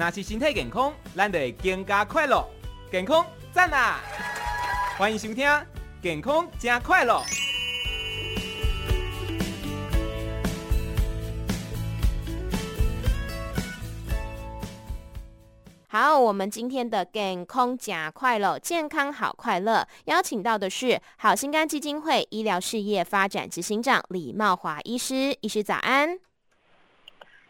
[0.00, 2.42] 那是身体健康，咱就会更加快乐。
[2.90, 4.00] 健康赞啊！
[4.96, 5.46] 欢迎收听
[6.02, 7.22] 《健康加快乐》。
[15.88, 26.18] 好，我们今天的健康假快乐，健康好快乐，邀请到的是好心肝基金会医疗事业发展执行长李茂华医师，医师早安。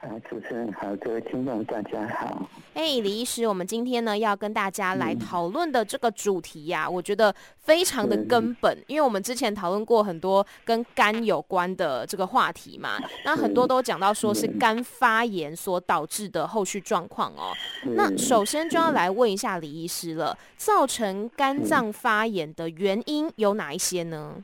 [0.00, 2.48] 啊，主持人好，各位听众大家好。
[2.72, 17.52] 哎，hey, 李医师，我们今天呢要跟大家来讨论的这个主题呀、啊，嗯、我觉得非常的根本，因为我们之前讨论过很多跟肝有关的这个话题嘛，那很多都讲到说是肝发炎所导致的后续状况哦。
[17.84, 24.34] 那首先就要来问一下李医师了，造成肝脏发炎的原因有哪一些呢？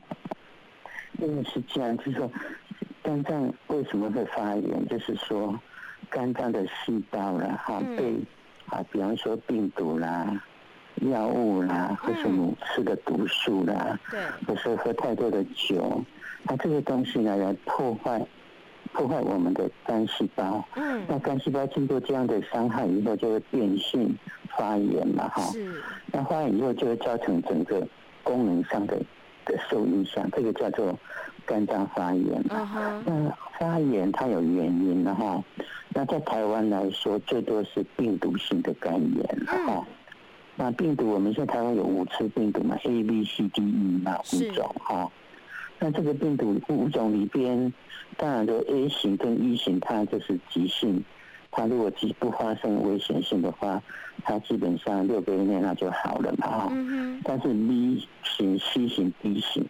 [1.19, 2.29] 因为是这样，就是说。
[3.07, 4.85] 肝脏为什么会发炎？
[4.89, 5.57] 就是说，
[6.09, 8.19] 肝脏的细胞啦，哈，被
[8.65, 10.43] 啊，比方说病毒啦、
[10.95, 16.03] 药物啦，或是你吃的毒素啦，对，或是喝太多的酒，
[16.43, 18.21] 那这些东西呢，来破坏
[18.91, 20.61] 破坏我们的肝细胞。
[20.75, 24.13] 嗯，那肝细胞经过这样的伤害以后，就会变性
[24.57, 25.41] 发炎嘛，哈。
[25.43, 25.81] 是。
[26.07, 27.87] 那发炎以后就会造成整个
[28.21, 29.01] 功能上的
[29.45, 30.93] 的受影响，这个叫做。
[31.47, 33.01] 肝脏发炎，uh huh.
[33.05, 35.41] 那发炎它有原因的哈。
[35.93, 39.57] 那在台湾来说，最多是病毒性的肝炎哈。
[39.65, 39.83] Uh.
[40.57, 45.05] 那病毒我们现在台湾有五次病毒嘛，A、B、C、D、E 那五种哈。
[45.05, 45.11] 是
[45.79, 47.71] 那这个病毒五种里边，
[48.17, 51.01] 当然就 A 型跟 E 型，它就是急性。
[51.49, 53.81] 它如果不不发生危险性的话，
[54.23, 56.69] 它基本上六个月内那就好了嘛哈。
[56.71, 57.21] Uh.
[57.23, 59.65] 但是 B 型、C 型、D 型。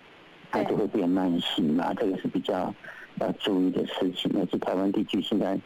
[0.52, 2.74] 它就会变慢性嘛，这个是比较
[3.20, 4.32] 要注意的事情。
[4.34, 5.60] 那是台湾地区现在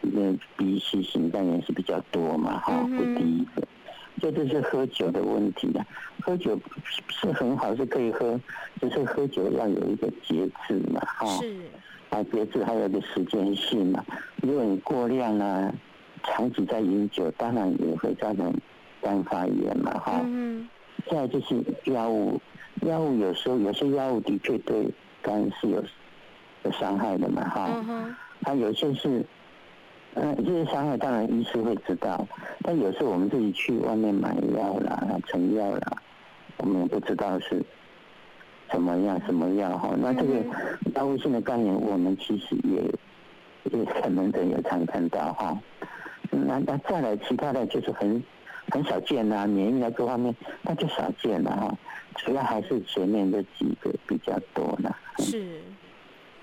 [0.00, 3.66] 那鼻息型肝炎是比较多嘛，哈，是第一个。
[4.20, 5.84] 这就是喝酒的问题了。
[6.20, 6.58] 喝酒
[7.08, 8.38] 是很好，是可以喝，
[8.80, 11.26] 只是喝酒要有一个节制嘛，哈。
[11.38, 11.56] 是。
[12.10, 14.04] 啊，节制还有一个时间性嘛。
[14.42, 15.72] 如果你过量啊，
[16.22, 18.54] 长期在饮酒，当然也会造成
[19.00, 20.20] 肝发炎嘛，哈。
[20.24, 20.68] 嗯。
[21.10, 22.40] 再就是药物。
[22.82, 24.88] 药物有时候有些药物的确对
[25.22, 25.84] 肝是有
[26.64, 27.68] 有伤害的嘛，哈，
[28.42, 28.58] 它、uh huh.
[28.58, 29.24] 有些是，
[30.14, 32.26] 嗯，这些伤害当然医师会知道，
[32.62, 35.92] 但有时候我们自己去外面买药啦、成药啦，
[36.58, 37.62] 我们也不知道是
[38.70, 39.94] 怎么样什么药哈。
[39.98, 40.34] 那这个
[40.94, 45.58] 药物性的肝炎，我们其实也也可能的也常看到哈。
[46.30, 48.22] 那那再来其他的就是很
[48.70, 51.78] 很少见呐，免疫啊各方面那就少见了哈。
[52.16, 54.94] 主要还是前面这几个比较多呢。
[55.18, 55.60] 是，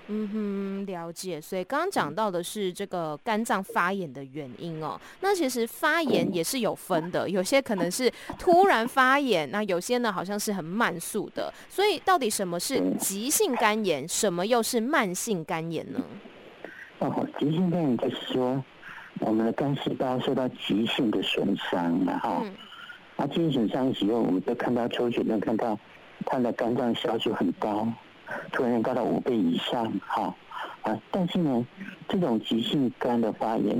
[0.06, 1.40] 嗯哼，了解。
[1.40, 4.98] 所以刚刚讲到的是这个肝脏发炎的原因哦。
[5.20, 11.52] 那其实发炎也是有分的，有些可能是突然发炎，那有些呢好像是很慢速的。
[11.68, 16.00] 所以到底什么是急性肝炎，什么又是慢性肝炎呢？
[17.00, 18.64] 哦，急性肝炎就是说
[19.20, 22.40] 我们的肝细胞受到急性的损伤了哈。
[22.44, 22.52] 嗯
[23.20, 25.76] 那精神上以后，我们就看到抽血，能看到
[26.24, 27.84] 他的肝脏小球很高，
[28.52, 30.32] 突然高到五倍以上，哈
[30.82, 30.96] 啊！
[31.10, 31.66] 但是呢，
[32.08, 33.76] 这种急性肝的发炎，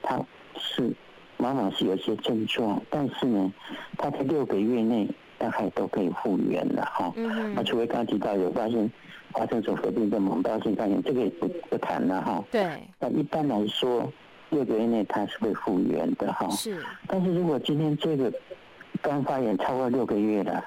[0.00, 0.16] 它
[0.56, 0.94] 是
[1.38, 3.52] 往往是有些症状，但是呢，
[3.96, 5.08] 它在六个月内
[5.38, 7.12] 大概都可以复原了，哈。
[7.56, 8.88] 那除非刚提到有发现
[9.32, 12.44] 发生所合并的猛暴性肝炎，这个也不不谈了，哈。
[12.52, 12.64] 对。
[13.00, 14.08] 那一般来说，
[14.50, 16.48] 六个月内它是会复原的，哈。
[16.50, 16.82] 是。
[17.06, 18.32] 但是如果今天这个
[19.02, 20.64] 肝发炎超过六个月了，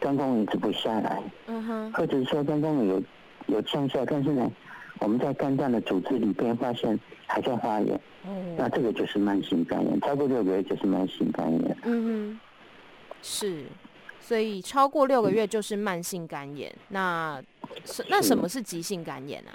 [0.00, 3.02] 肝功能止不下来，嗯哼，或者说肝功能有
[3.46, 4.50] 有降下，但是呢，
[5.00, 12.40] 我们在肝脏的组织里边发现还在发炎，嗯，那这个就是慢性肝炎，超过六个月就是慢性肝炎，嗯哼，
[13.22, 13.64] 是，
[14.20, 17.42] 所以超过六个月就是慢性肝炎，那
[17.84, 19.52] 是那什么是急性肝炎啊？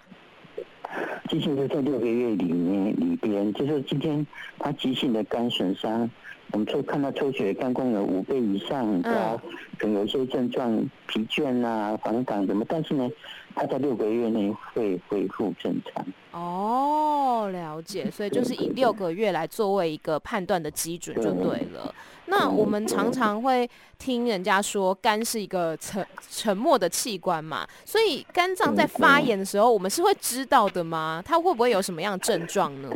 [1.30, 4.26] 急性就在六个月里面里边，就是今天
[4.60, 6.10] 他急性的肝损伤。
[6.52, 9.42] 我们抽看到抽血肝功能五倍以上高，
[9.80, 13.10] 可能有一些症状疲倦啊、反感什么，但是呢，
[13.56, 16.06] 他在六个月内会恢复正常。
[16.32, 21.94] 哦，了解，所以就是以六个月来作为一个判断的基准就对了。
[22.26, 23.70] 那我们常常会
[24.00, 31.22] 听人家说肝是一个沉沉默的器官嘛，所以肝脏在发炎的时候，我们是会知道的吗？
[31.26, 32.90] 它会不会有什么样的症状呢？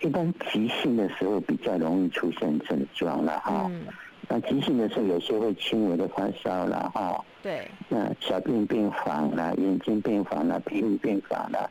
[0.00, 3.84] 一般急性的时候比较容易出现症状了哈，嗯、
[4.28, 11.68] 那急性的时候有些会轻微的发烧了哈，对，那小便变黄了，眼睛变黄了，皮肤变黄了，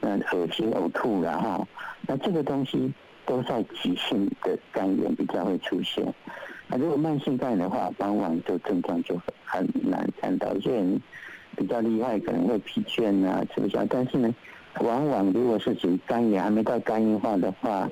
[0.00, 1.66] 那恶心呕吐然后，
[2.06, 2.92] 那这个东西
[3.24, 6.04] 都在急性的肝炎比较会出现。
[6.68, 10.52] 那如果慢性肝炎的话，往往就症状就很难看到。
[10.54, 11.00] 有些人
[11.56, 13.84] 比较厉害，可能会疲倦啊，吃不消。
[13.88, 14.34] 但是呢，
[14.80, 17.88] 往往如果是属于肝炎还没到肝硬化的话，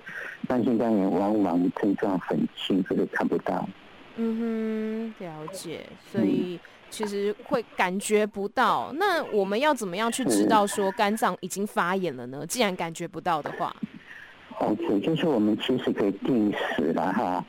[0.48, 3.68] 慢性肝炎往往症状很轻，可是看不到。
[4.16, 5.86] 嗯哼，了解。
[6.10, 6.58] 所以
[6.94, 8.92] 其实会感觉不到。
[8.94, 12.46] 那我们要怎么样去知道说肝脏已经发炎了呢？
[12.46, 13.74] 既然感觉不到的话
[14.60, 17.44] ，OK，就是我们其实可以定时了哈，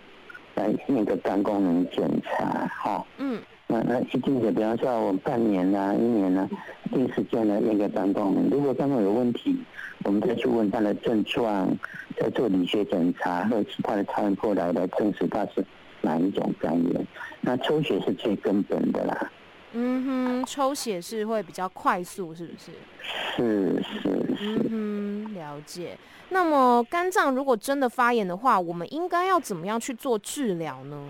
[0.56, 3.06] 来那个肝功能检查哈。
[3.20, 3.40] 嗯。
[3.68, 8.48] 那那一定的，比方说我半年呐、啊、一年呢、啊，定时间的那个肝功能。
[8.50, 9.58] 如果肝功能有问题，
[10.04, 11.76] 我们再去问他的症状，
[12.16, 15.66] 再做理学检查或其他的超音波来来证实他是
[16.02, 17.08] 哪一种肝炎。
[17.42, 19.32] 那抽血是最根本的啦。
[19.77, 22.72] 嗯哼，抽血是会比较快速，是不是？
[23.36, 24.00] 是是
[24.36, 24.60] 是。
[24.69, 25.98] 嗯哼，了解。
[26.30, 31.07] 那么肝脏如果真的发炎的话，我们应该要怎么样去做治疗呢？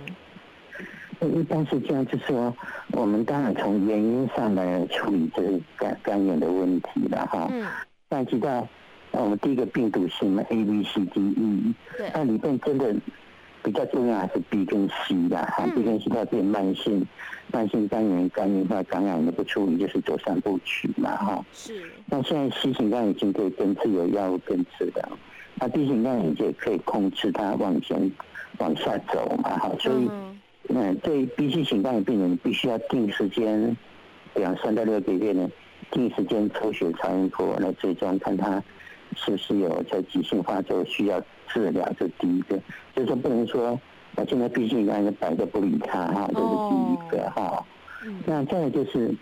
[1.22, 2.56] 一般是这样，就是说，
[2.92, 7.48] 我们当然从原因上来处理这个肝肝炎的问题了哈。
[7.52, 7.66] 嗯。
[8.10, 8.68] 大家知道，
[9.12, 11.74] 我们第一个病毒性嘛，A、B、C、D、E。
[11.98, 12.12] 对。
[12.14, 12.94] 那里面真的
[13.66, 15.66] 比较重要还是 B 跟 C 的哈。
[15.66, 15.76] 嗯。
[15.76, 17.06] B 跟 C 它变慢性，
[17.52, 21.46] 慢性肝炎、肝硬化、感染的不处理，就是走三部曲嘛哈。
[21.52, 21.82] 是。
[22.06, 25.10] 那现在 C 型肝炎已经可以根治，有药物根治的。
[25.56, 28.12] 那 B 型肝炎也可以控制它往前
[28.60, 30.08] 往下走嘛哈，所以。
[30.08, 33.78] 嗯那对 B C 型肝炎病人，必须要定时间，
[34.34, 35.48] 两三到六个月呢，
[35.92, 38.62] 定时间抽血超音波来追踪，看他
[39.16, 41.88] 是不是有在急性发作需要治疗。
[42.00, 42.58] 这第一个，
[42.96, 43.80] 就是说不能说
[44.16, 47.66] 我，现在 C 型肝炎摆着不理他哈，这是第一个哈。
[48.26, 49.14] 那再来就是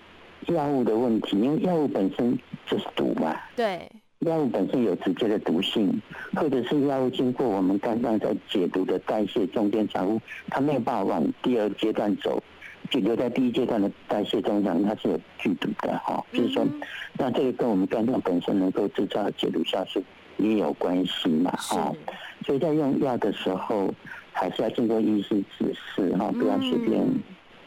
[0.47, 3.35] 药物的问题，因为药物本身就是毒嘛。
[3.55, 3.89] 对。
[4.19, 6.01] 药物本身有直接的毒性，
[6.33, 12.43] 或者是药物经过我们肝脏在解毒的代谢中间产物，它没有办法往第二阶段走，就
[12.91, 16.23] 留在第一阶段的代谢中讲，它是有剧毒的哈。
[16.31, 16.65] 就是说，
[17.17, 20.03] 那这个跟我们肝脏本身能够制造的解毒酵素
[20.37, 21.91] 也有关系嘛哈。
[22.45, 23.93] 所以在用药的时候，
[24.31, 27.03] 还是要经过医师指示哈，不要随便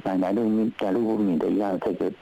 [0.05, 2.13] 买来路来路不明的药这个。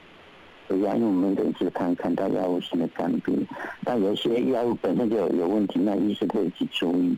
[0.67, 3.45] 不要，因为我们等是看看到药物性的肝病，
[3.83, 7.15] 但有些药物本身就有有问题，那医师会去注意，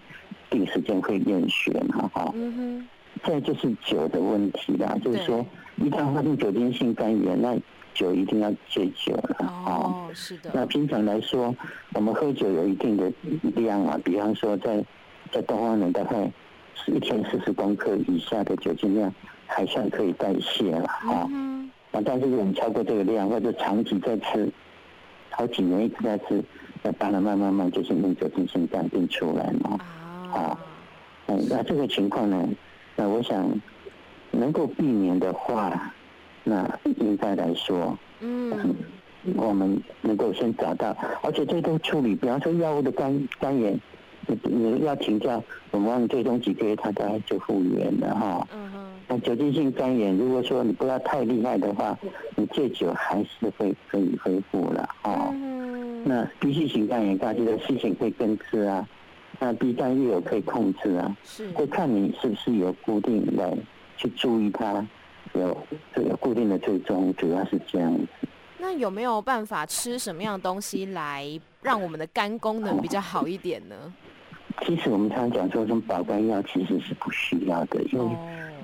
[0.49, 2.29] 定时间会验血嘛，哈。
[2.35, 2.87] 嗯哼。
[3.23, 5.45] 再就是酒的问题啦，就是说，
[5.77, 7.55] 一旦发生酒精性肝炎，那
[7.93, 10.51] 酒一定要戒酒了，哦，是的。
[10.53, 11.55] 那平常来说，
[11.93, 13.11] 我们喝酒有一定的
[13.55, 14.83] 量啊，比方说在
[15.31, 16.31] 在东方人大概
[16.75, 19.13] 是一天四十公克以下的酒精量，
[19.45, 21.29] 还算可以代谢了，哈。
[22.05, 24.51] 但是如果你超过这个量，或者长期在吃，
[25.31, 26.43] 好几年一直在吃，
[26.83, 29.79] 那当然慢慢慢就形成酒精性肝病出来嘛。
[30.31, 30.59] 啊，
[31.27, 32.47] 嗯，那这个情况呢，
[32.95, 33.49] 那我想
[34.31, 35.93] 能够避免的话，
[36.43, 36.67] 那
[36.99, 38.75] 应该来说，嗯，
[39.35, 43.79] 我们能够先找到，而且这都处理，比方说药物的肝肝炎，
[44.25, 48.47] 你你要停掉，我们最终几个月它大概就复原了哈。
[48.53, 48.71] 嗯
[49.09, 51.97] 那酒精性肝炎，如果说你不要太厉害的话，
[52.35, 55.33] 你戒酒还是会可以恢复了哦。
[56.03, 58.85] 那 B 型型肝炎，大家记得 C 型可以根治啊，
[59.39, 63.57] 那 B 肝也有可以控制啊，是，会看你是不是有固定来
[63.97, 64.87] 去注意它，
[65.33, 65.57] 有
[65.93, 68.07] 这个固定的追踪，主要是这样子。
[68.57, 71.27] 那有没有办法吃什么样的东西来
[71.61, 73.75] 让我们的肝功能比较好一点呢？
[74.61, 78.15] 其实我们常常讲说，这种保肝药其实是不需要的，因为。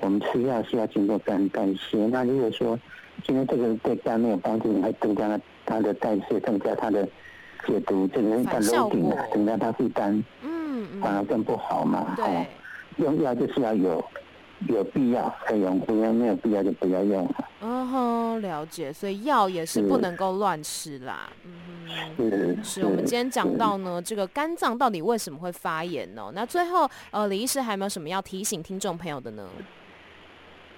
[0.02, 2.78] 我们吃药是要经过肝代谢，那如果说
[3.24, 7.08] 今天这个对肝没有帮助，你还增加它的代谢，增加它的
[7.66, 12.16] 解毒，这个它 loading 增加它负担，嗯，反而更不好嘛。
[12.18, 12.46] 对，
[12.98, 14.04] 用药就是要有
[14.68, 17.28] 有必要才用，不然没有必要就不要用。
[17.62, 21.30] 嗯哼，了解，所以药也是不能够乱吃啦。
[22.18, 26.32] 嗯，是，是我们今天讲到呢，这个肝脏到底为什么会发炎呢？
[26.34, 29.48] 那最后，呃，李医师还有没有什么要提醒听众朋友的呢？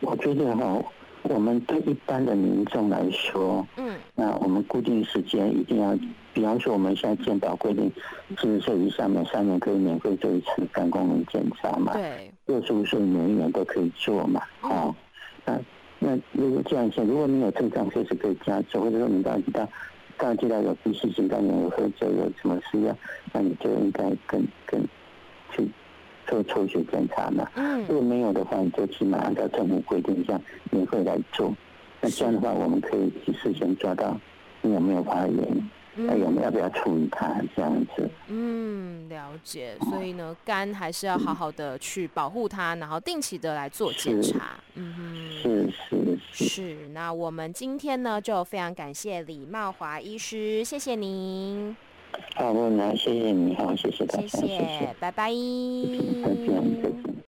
[0.01, 0.84] 我觉得哈，
[1.24, 5.98] 我们对一般的民众来说，嗯，那我们固定时间一定要，
[6.34, 7.91] 比方说我们现在健保规定，
[8.38, 14.95] 四十岁以上每三年可以免费做一次肝功能检查嘛，对，六十五岁每一年都可以做嘛，哦，
[15.45, 15.59] 那
[15.99, 19.67] 那如果这样讲，如果你有症状，确实可以加做，或者说你刚刚知道，
[20.17, 22.95] 刚刚知道有 B 型肝炎，有喝酒，有什么需要，
[23.33, 24.81] 那你就应该跟跟
[25.51, 25.67] 去。
[26.27, 31.53] 做抽血检查嘛，嗯，如果没有的话，你就起码按照政府规定这样你会来做。
[32.01, 34.19] 那这样的话，我们可以去事先抓到
[34.63, 38.09] 你有没有发炎，那有没有要不要处理它这样子。
[38.27, 38.94] 嗯。
[39.15, 44.60] 了解，所以呢，肝还是要好好的去保护它，然后定期的来做检查。
[44.75, 45.72] 嗯哼，是
[46.34, 51.75] 是是，那我们今天呢，就非常感谢李茂华医师，谢谢您。
[52.36, 55.31] 好，我来，谢谢你，好，谢谢大家，谢谢，拜拜。